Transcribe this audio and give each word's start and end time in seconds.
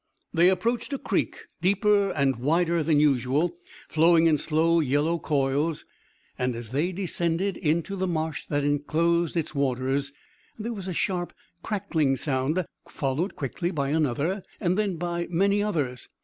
They 0.33 0.49
approached 0.49 0.91
a 0.93 0.97
creek, 0.97 1.41
deeper 1.61 2.09
and 2.09 2.37
wider 2.37 2.81
than 2.81 2.99
usual, 2.99 3.55
flowing 3.87 4.25
in 4.25 4.39
slow, 4.39 4.79
yellow 4.79 5.19
coils, 5.19 5.85
and, 6.39 6.55
as 6.55 6.71
they 6.71 6.91
descended 6.91 7.55
into 7.55 7.95
the 7.95 8.07
marsh 8.07 8.47
that 8.49 8.63
enclosed 8.63 9.37
its 9.37 9.53
waters, 9.53 10.11
there 10.57 10.73
was 10.73 10.87
a 10.87 10.93
sharp 10.95 11.33
crackling 11.61 12.15
sound, 12.15 12.65
followed 12.89 13.35
quickly 13.35 13.69
by 13.69 13.89
another 13.89 14.41
and 14.59 14.75
then 14.75 14.95
by 14.97 15.27
many 15.29 15.61
others. 15.61 16.09